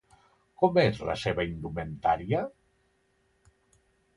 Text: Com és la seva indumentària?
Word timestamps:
Com 0.61 0.77
és 0.83 1.01
la 1.09 1.17
seva 1.25 1.45
indumentària? 1.49 2.41